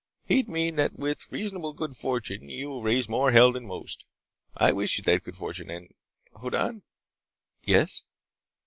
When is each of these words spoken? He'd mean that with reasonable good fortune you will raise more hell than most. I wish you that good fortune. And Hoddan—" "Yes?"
He'd 0.25 0.49
mean 0.49 0.77
that 0.77 0.97
with 0.97 1.31
reasonable 1.31 1.73
good 1.73 1.95
fortune 1.95 2.49
you 2.49 2.69
will 2.69 2.81
raise 2.81 3.07
more 3.07 3.29
hell 3.33 3.51
than 3.51 3.67
most. 3.67 4.03
I 4.57 4.71
wish 4.71 4.97
you 4.97 5.03
that 5.03 5.21
good 5.21 5.35
fortune. 5.35 5.69
And 5.69 5.93
Hoddan—" 6.37 6.81
"Yes?" 7.61 8.01